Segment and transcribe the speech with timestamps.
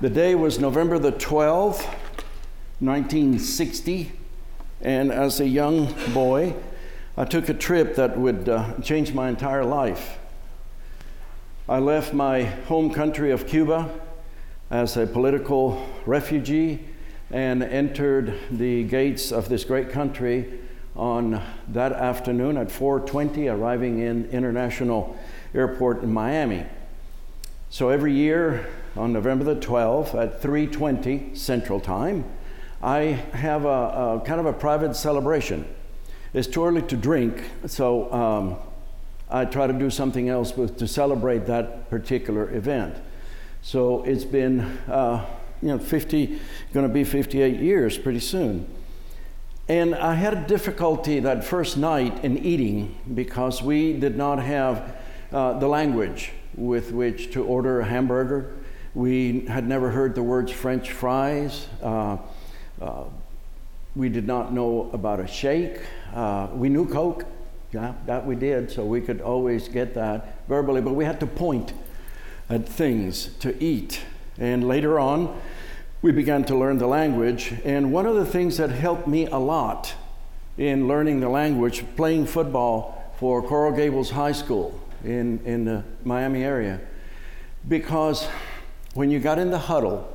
[0.00, 1.84] The day was November the 12th,
[2.80, 4.10] 1960,
[4.80, 6.56] and as a young boy,
[7.16, 10.18] I took a trip that would uh, change my entire life.
[11.68, 13.88] I left my home country of Cuba
[14.68, 16.86] as a political refugee
[17.30, 20.58] and entered the gates of this great country
[20.96, 25.16] on that afternoon at 4:20 arriving in international
[25.54, 26.66] airport in Miami.
[27.70, 28.66] So every year
[28.96, 32.24] on November the 12th at 3:20 Central Time,
[32.82, 35.66] I have a, a, kind of a private celebration.
[36.32, 38.56] It's too early to drink, so um,
[39.30, 42.96] I try to do something else with, to celebrate that particular event.
[43.62, 45.24] So it's been, uh,
[45.62, 46.38] you know, 50,
[46.72, 48.66] going to be 58 years pretty soon.
[49.66, 54.94] And I had a difficulty that first night in eating because we did not have
[55.32, 58.54] uh, the language with which to order a hamburger.
[58.94, 61.66] We had never heard the words French fries.
[61.82, 62.18] Uh,
[62.80, 63.04] uh,
[63.96, 65.80] we did not know about a shake.
[66.14, 67.24] Uh, we knew Coke.
[67.72, 71.26] Yeah, that we did, so we could always get that verbally, but we had to
[71.26, 71.72] point
[72.48, 74.00] at things to eat.
[74.38, 75.40] And later on,
[76.00, 77.52] we began to learn the language.
[77.64, 79.92] And one of the things that helped me a lot
[80.56, 86.44] in learning the language, playing football for Coral Gables High School in, in the Miami
[86.44, 86.80] area,
[87.66, 88.28] because
[88.94, 90.10] when you got in the huddle,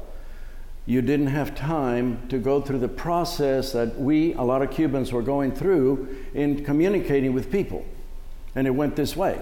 [0.85, 5.13] you didn't have time to go through the process that we, a lot of Cubans,
[5.13, 7.85] were going through in communicating with people.
[8.55, 9.41] And it went this way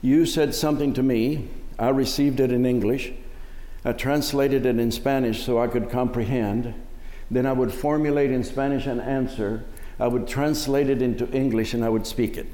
[0.00, 3.12] You said something to me, I received it in English,
[3.84, 6.74] I translated it in Spanish so I could comprehend.
[7.30, 9.64] Then I would formulate in Spanish an answer.
[10.00, 12.46] I would translate it into English and I would speak it.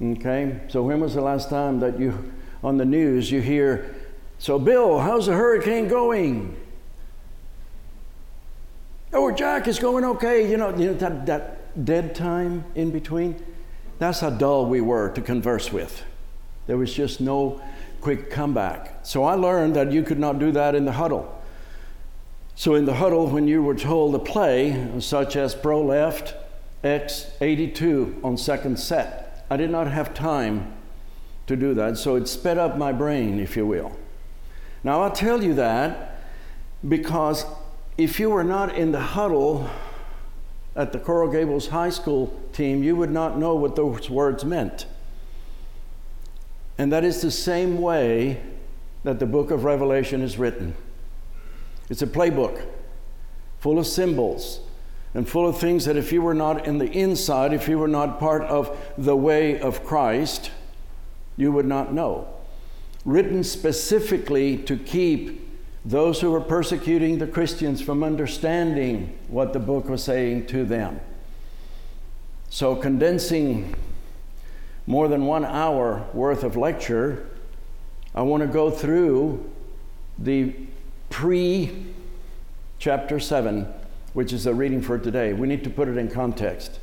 [0.00, 0.60] Okay?
[0.68, 2.32] So, when was the last time that you,
[2.64, 3.94] on the news, you hear
[4.42, 6.56] so, Bill, how's the hurricane going?
[9.12, 10.50] Oh, Jack it's going okay.
[10.50, 13.40] You know, you know that, that dead time in between?
[14.00, 16.02] That's how dull we were to converse with.
[16.66, 17.62] There was just no
[18.00, 19.06] quick comeback.
[19.06, 21.40] So I learned that you could not do that in the huddle.
[22.56, 26.34] So in the huddle, when you were told to play, such as pro left,
[26.82, 30.74] X 82 on second set, I did not have time
[31.46, 31.96] to do that.
[31.96, 33.96] So it sped up my brain, if you will.
[34.84, 36.18] Now, I'll tell you that
[36.86, 37.44] because
[37.96, 39.68] if you were not in the huddle
[40.74, 44.86] at the Coral Gables High School team, you would not know what those words meant.
[46.78, 48.42] And that is the same way
[49.04, 50.74] that the book of Revelation is written.
[51.88, 52.66] It's a playbook
[53.60, 54.60] full of symbols
[55.14, 57.88] and full of things that if you were not in the inside, if you were
[57.88, 60.50] not part of the way of Christ,
[61.36, 62.28] you would not know
[63.04, 65.40] written specifically to keep
[65.84, 71.00] those who were persecuting the Christians from understanding what the book was saying to them.
[72.50, 73.74] So, condensing
[74.86, 77.28] more than one hour worth of lecture,
[78.14, 79.50] I want to go through
[80.18, 80.54] the
[81.08, 81.86] pre
[82.78, 83.66] chapter 7,
[84.12, 85.32] which is the reading for today.
[85.32, 86.78] We need to put it in context.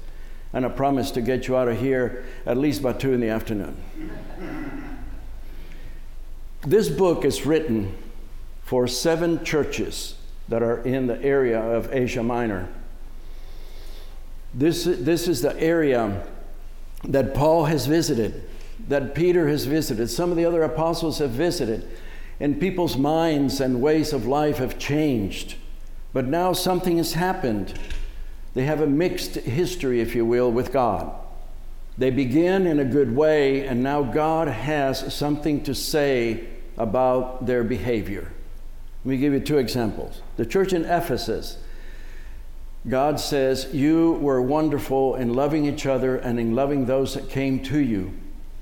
[0.53, 3.29] And I promise to get you out of here at least by 2 in the
[3.29, 3.78] afternoon.
[6.62, 7.96] This book is written
[8.64, 10.16] for seven churches
[10.50, 12.68] that are in the area of Asia Minor.
[14.53, 16.28] This, this is the area
[17.06, 18.44] that Paul has visited,
[18.90, 21.88] that Peter has visited, some of the other apostles have visited,
[22.42, 25.56] and people's minds and ways of life have changed.
[26.12, 27.80] But now something has happened.
[28.53, 31.14] They have a mixed history, if you will, with God.
[32.00, 36.46] They begin in a good way, and now God has something to say
[36.78, 38.32] about their behavior.
[39.04, 40.22] Let me give you two examples.
[40.38, 41.58] The church in Ephesus,
[42.88, 47.62] God says, You were wonderful in loving each other and in loving those that came
[47.64, 48.14] to you,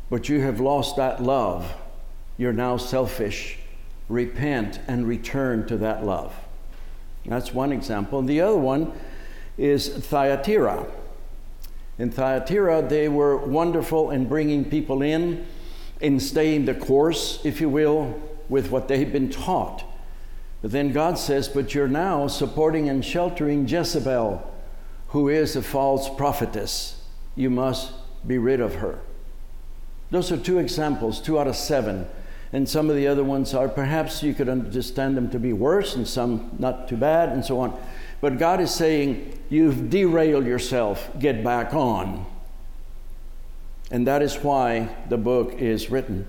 [0.09, 1.75] but you have lost that love.
[2.39, 3.59] You're now selfish.
[4.09, 6.33] Repent and return to that love.
[7.23, 8.23] That's one example.
[8.23, 8.93] The other one
[9.59, 10.87] is Thyatira.
[11.99, 15.45] In Thyatira, they were wonderful in bringing people in,
[15.99, 19.83] in staying the course, if you will, with what they had been taught.
[20.61, 24.53] But then God says, But you're now supporting and sheltering Jezebel,
[25.09, 27.01] who is a false prophetess.
[27.35, 27.93] You must
[28.25, 28.99] be rid of her.
[30.11, 32.07] Those are two examples, two out of seven.
[32.53, 35.95] And some of the other ones are perhaps you could understand them to be worse,
[35.95, 37.77] and some not too bad, and so on.
[38.21, 42.25] But God is saying, You've derailed yourself, get back on.
[43.89, 46.27] And that is why the book is written.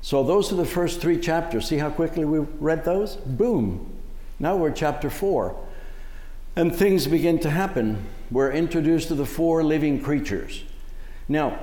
[0.00, 1.68] So, those are the first three chapters.
[1.68, 3.16] See how quickly we read those?
[3.16, 3.90] Boom.
[4.38, 5.56] Now we're chapter four.
[6.56, 8.04] And things begin to happen.
[8.30, 10.64] We're introduced to the four living creatures.
[11.28, 11.58] Now,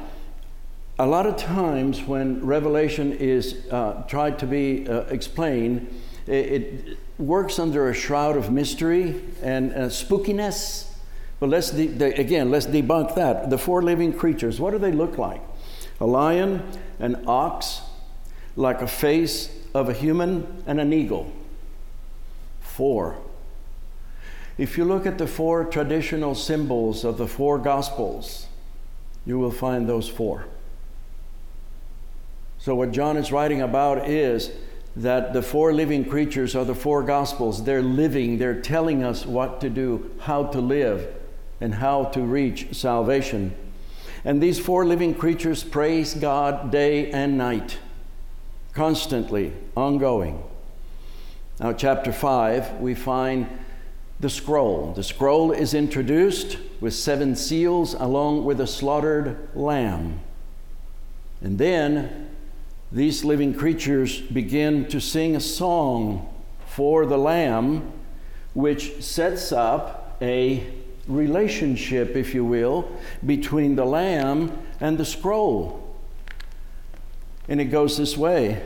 [0.98, 6.98] a lot of times when Revelation is uh, tried to be uh, explained, it, it,
[7.22, 10.88] works under a shroud of mystery and uh, spookiness.
[11.40, 13.50] But let's de- de- again, let's debunk that.
[13.50, 15.42] The four living creatures, what do they look like?
[16.00, 16.64] A lion,
[17.00, 17.82] an ox,
[18.56, 21.32] like a face of a human, and an eagle.
[22.60, 23.18] Four.
[24.58, 28.48] If you look at the four traditional symbols of the four Gospels,
[29.26, 30.46] you will find those four.
[32.58, 34.52] So, what John is writing about is
[34.96, 37.64] that the four living creatures are the four Gospels.
[37.64, 41.08] They're living, they're telling us what to do, how to live,
[41.62, 43.56] and how to reach salvation.
[44.26, 47.78] And these four living creatures praise God day and night,
[48.74, 50.44] constantly, ongoing.
[51.60, 53.48] Now, chapter 5, we find
[54.20, 54.94] the scroll.
[54.94, 60.20] The scroll is introduced with seven seals along with a slaughtered lamb.
[61.42, 62.31] And then
[62.92, 66.28] these living creatures begin to sing a song
[66.66, 67.92] for the lamb,
[68.54, 70.66] which sets up a
[71.08, 72.90] relationship, if you will,
[73.26, 75.96] between the lamb and the scroll.
[77.48, 78.62] And it goes this way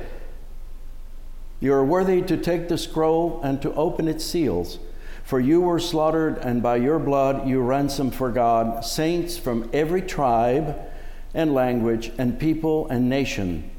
[1.60, 4.80] You are worthy to take the scroll and to open its seals.
[5.24, 10.04] For you were slaughtered, and by your blood you ransomed for God saints from every
[10.04, 10.78] tribe
[11.33, 13.71] and language and people and nation.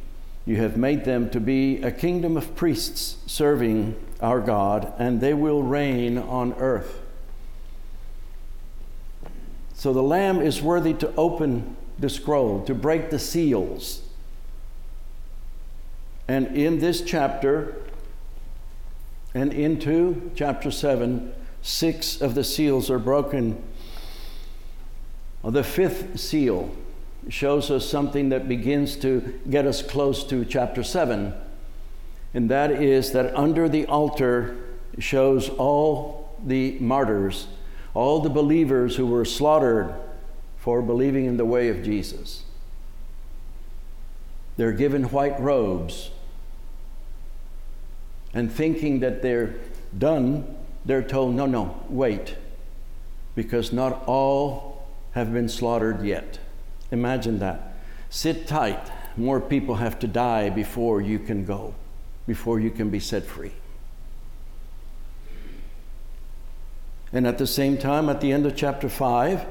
[0.46, 5.34] You have made them to be a kingdom of priests serving our God, and they
[5.34, 7.02] will reign on earth.
[9.74, 14.02] So the Lamb is worthy to open the scroll, to break the seals.
[16.28, 17.82] And in this chapter,
[19.34, 23.60] and into chapter 7, six of the seals are broken.
[25.42, 26.70] The fifth seal
[27.28, 31.34] shows us something that begins to get us close to chapter 7,
[32.34, 34.56] and that is that under the altar
[34.98, 37.48] shows all the martyrs,
[37.94, 39.94] all the believers who were slaughtered
[40.56, 42.44] for believing in the way of Jesus.
[44.56, 46.10] They're given white robes
[48.32, 49.54] and thinking that they're
[49.96, 52.36] done, they're told, no, no, wait,
[53.34, 56.38] because not all have been slaughtered yet.
[56.90, 57.76] Imagine that.
[58.10, 58.90] Sit tight.
[59.16, 61.74] More people have to die before you can go,
[62.26, 63.52] before you can be set free.
[67.12, 69.46] And at the same time, at the end of chapter 5,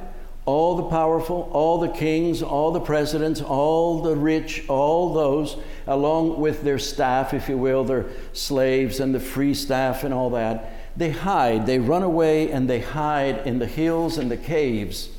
[0.45, 6.39] all the powerful, all the kings, all the presidents, all the rich, all those, along
[6.39, 10.71] with their staff, if you will, their slaves and the free staff and all that,
[10.95, 11.65] they hide.
[11.65, 15.09] They run away and they hide in the hills and the caves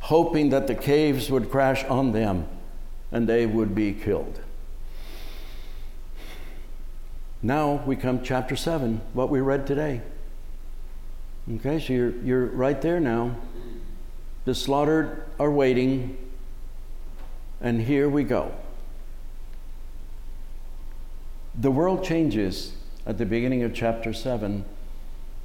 [0.00, 2.46] hoping that the caves would crash on them
[3.12, 4.40] and they would be killed.
[7.42, 10.02] Now we come chapter 7, what we read today.
[11.56, 13.36] Okay, so you're, you're right there now.
[14.44, 16.16] The slaughtered are waiting,
[17.60, 18.52] and here we go.
[21.58, 22.72] The world changes
[23.06, 24.64] at the beginning of chapter 7.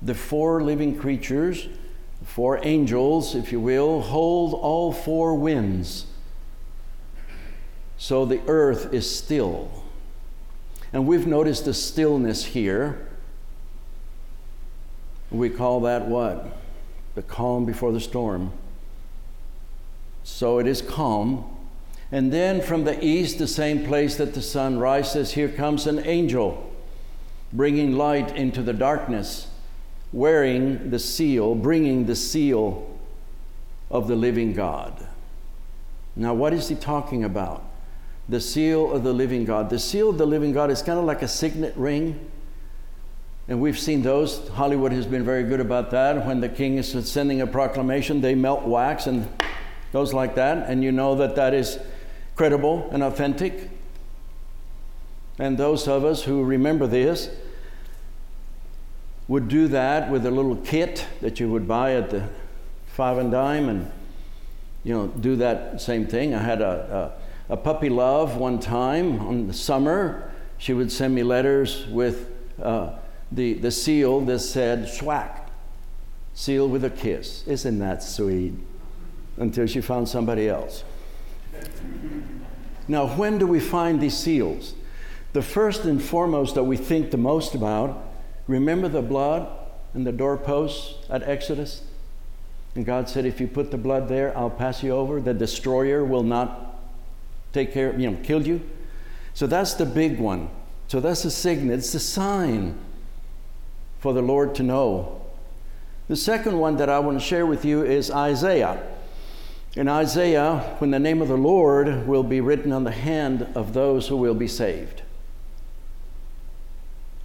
[0.01, 1.67] The four living creatures
[2.23, 6.05] four angels, if you will, hold all four winds.
[7.97, 9.83] So the earth is still.
[10.93, 13.07] And we've noticed the stillness here.
[15.31, 16.57] We call that what?
[17.15, 18.53] The calm before the storm.
[20.23, 21.45] So it is calm.
[22.11, 25.99] And then from the east, the same place that the sun rises, here comes an
[26.05, 26.71] angel
[27.51, 29.47] bringing light into the darkness
[30.11, 32.97] wearing the seal, bringing the seal
[33.89, 35.07] of the living God.
[36.15, 37.63] Now, what is he talking about?
[38.29, 39.69] The seal of the living God.
[39.69, 42.31] The seal of the living God is kind of like a signet ring.
[43.47, 44.47] And we've seen those.
[44.49, 46.25] Hollywood has been very good about that.
[46.25, 49.27] When the king is sending a proclamation, they melt wax and
[49.93, 50.69] goes like that.
[50.69, 51.77] And you know that that is
[52.35, 53.69] credible and authentic.
[55.37, 57.29] And those of us who remember this,
[59.27, 62.27] would do that with a little kit that you would buy at the
[62.87, 63.91] five and dime and
[64.83, 66.33] you know do that same thing.
[66.33, 67.13] I had a,
[67.49, 70.31] a, a puppy love one time on the summer.
[70.57, 72.91] She would send me letters with uh,
[73.31, 75.41] the, the seal that said schwack
[76.35, 77.47] seal with a kiss.
[77.47, 78.53] Isn't that sweet?
[79.37, 80.83] Until she found somebody else.
[82.87, 84.75] Now when do we find these seals?
[85.33, 87.99] The first and foremost that we think the most about,
[88.47, 89.47] remember the blood
[89.93, 91.83] and the doorposts at Exodus?
[92.75, 95.21] And God said, if you put the blood there, I'll pass you over.
[95.21, 96.79] The destroyer will not
[97.53, 98.61] take care, of you know, kill you.
[99.33, 100.49] So that's the big one.
[100.87, 102.77] So that's the signet, it's the sign
[103.99, 105.21] for the Lord to know.
[106.07, 108.83] The second one that I want to share with you is Isaiah.
[109.75, 113.73] In Isaiah, when the name of the Lord will be written on the hand of
[113.73, 115.01] those who will be saved.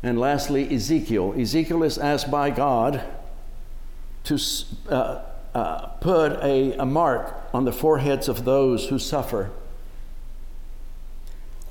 [0.02, 1.34] And lastly, Ezekiel.
[1.38, 3.04] Ezekiel is asked by God
[4.24, 4.38] to
[4.88, 5.22] uh,
[5.54, 9.50] uh, put a, a mark on the foreheads of those who suffer.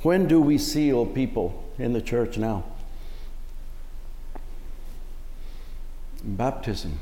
[0.02, 2.64] When do we seal people in the church now?
[6.24, 7.00] Baptism.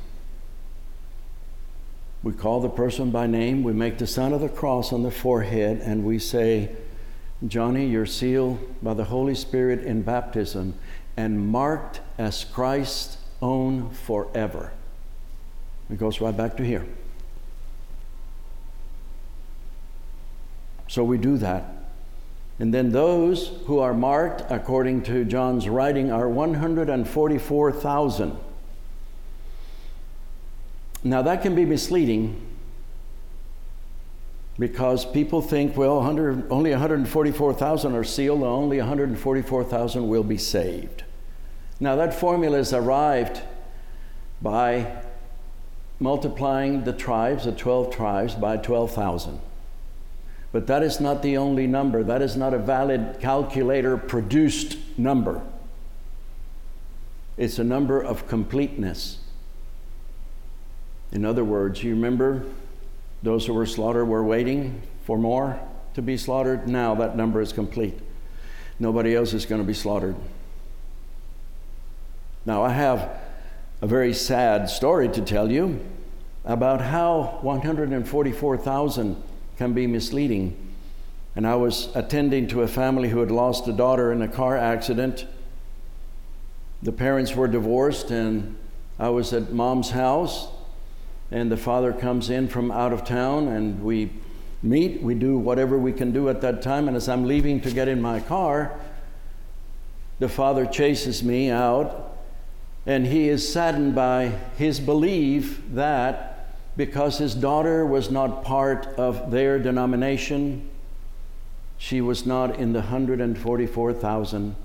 [2.24, 5.12] We call the person by name, we make the sign of the cross on the
[5.12, 6.76] forehead, and we say,
[7.46, 10.74] Johnny, you're sealed by the Holy Spirit in baptism
[11.18, 14.72] and marked as Christ's own forever.
[15.90, 16.86] It goes right back to here.
[20.88, 21.74] So we do that.
[22.60, 28.38] And then those who are marked, according to John's writing, are 144,000.
[31.04, 32.42] Now, that can be misleading
[34.58, 41.04] because people think, well, 100, only 144,000 are sealed, only 144,000 will be saved.
[41.80, 43.42] Now, that formula is arrived
[44.42, 45.02] by
[46.00, 49.40] multiplying the tribes, the 12 tribes, by 12,000.
[50.52, 52.04] But that is not the only number.
[52.04, 55.42] That is not a valid calculator produced number.
[57.36, 59.20] It's a number of completeness.
[61.12, 62.44] In other words, you remember
[63.24, 65.60] those who were slaughtered were waiting for more
[65.94, 66.68] to be slaughtered?
[66.68, 67.98] Now that number is complete.
[68.80, 70.16] Nobody else is going to be slaughtered.
[72.48, 73.10] Now, I have
[73.82, 75.82] a very sad story to tell you
[76.46, 79.22] about how 144,000
[79.58, 80.56] can be misleading.
[81.36, 84.56] And I was attending to a family who had lost a daughter in a car
[84.56, 85.26] accident.
[86.82, 88.56] The parents were divorced, and
[88.98, 90.48] I was at mom's house,
[91.30, 94.10] and the father comes in from out of town, and we
[94.64, 95.04] meet.
[95.04, 96.88] We do whatever we can do at that time.
[96.88, 98.80] And as I'm leaving to get in my car,
[100.20, 102.07] the father chases me out
[102.88, 109.30] and he is saddened by his belief that because his daughter was not part of
[109.30, 110.70] their denomination,
[111.78, 114.56] she was not in the 144,000,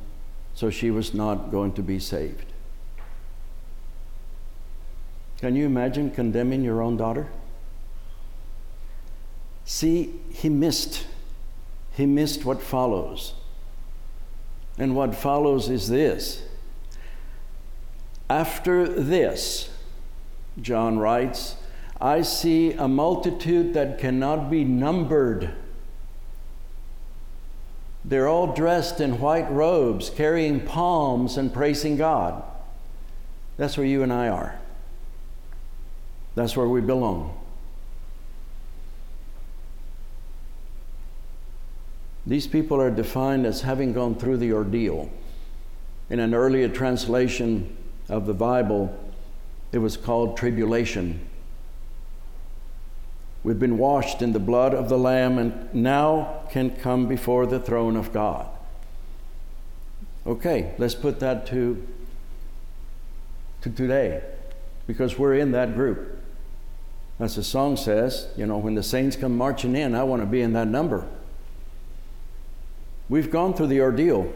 [0.55, 2.45] so she was not going to be saved.
[5.39, 7.27] Can you imagine condemning your own daughter?
[9.65, 11.07] See, he missed.
[11.97, 13.35] He missed what follows.
[14.79, 16.43] And what follows is this
[18.33, 19.69] after this,
[20.59, 21.57] John writes,
[22.01, 25.51] I see a multitude that cannot be numbered.
[28.07, 32.43] They're all dressed in white robes, carrying palms and praising God.
[33.59, 34.59] That's where you and I are.
[36.35, 37.39] That's where we belong.
[42.27, 45.11] These people are defined as having gone through the ordeal.
[46.09, 47.77] In an earlier translation,
[48.13, 48.95] of the Bible,
[49.73, 51.27] it was called tribulation.
[53.43, 57.59] We've been washed in the blood of the Lamb and now can come before the
[57.59, 58.49] throne of God.
[60.27, 61.85] Okay, let's put that to,
[63.63, 64.23] to today
[64.87, 66.21] because we're in that group.
[67.19, 70.27] As the song says, you know, when the saints come marching in, I want to
[70.27, 71.07] be in that number.
[73.09, 74.33] We've gone through the ordeal.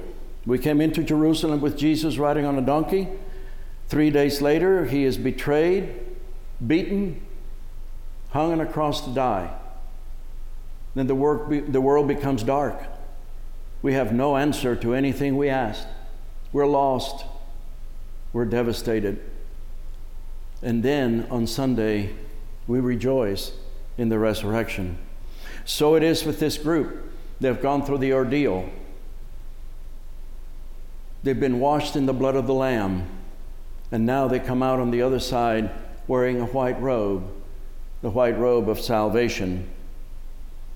[0.46, 3.08] We came into Jerusalem with Jesus riding on a donkey.
[3.88, 5.94] Three days later, he is betrayed,
[6.64, 7.20] beaten,
[8.30, 9.54] hung on a cross to die.
[10.94, 12.82] Then the, work be, the world becomes dark.
[13.82, 15.86] We have no answer to anything we ask.
[16.52, 17.24] We're lost.
[18.32, 19.20] We're devastated.
[20.62, 22.14] And then on Sunday,
[22.66, 23.52] we rejoice
[23.98, 24.98] in the resurrection.
[25.64, 27.12] So it is with this group.
[27.40, 28.68] They've gone through the ordeal.
[31.22, 33.06] They've been washed in the blood of the Lamb.
[33.92, 35.70] And now they come out on the other side
[36.06, 37.30] wearing a white robe,
[38.02, 39.68] the white robe of salvation.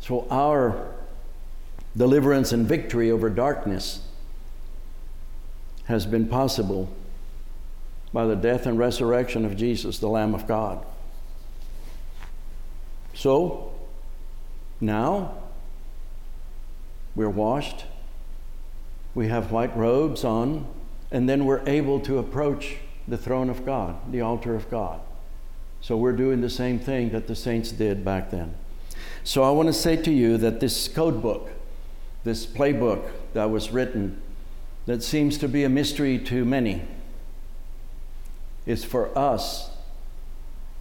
[0.01, 0.95] So our
[1.97, 4.03] deliverance and victory over darkness
[5.85, 6.89] has been possible
[8.13, 10.85] by the death and resurrection of Jesus, the Lamb of God.
[13.15, 13.73] So,
[14.81, 15.35] now
[17.15, 17.85] we're washed,
[19.15, 20.67] we have white robes on,
[21.11, 22.77] and then we're able to approach
[23.11, 25.01] the throne of God, the altar of God.
[25.81, 28.55] So we're doing the same thing that the saints did back then.
[29.25, 31.51] So I want to say to you that this code book,
[32.23, 34.23] this playbook that was written,
[34.87, 36.83] that seems to be a mystery to many,
[38.65, 39.71] is for us,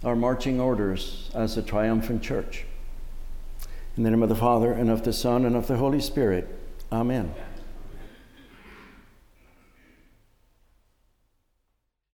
[0.04, 2.64] our marching orders as a triumphant church.
[3.96, 6.48] In the name of the Father, and of the Son, and of the Holy Spirit.
[6.92, 7.34] Amen.